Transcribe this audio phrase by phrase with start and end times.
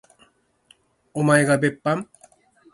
[1.13, 2.09] おまえが別班？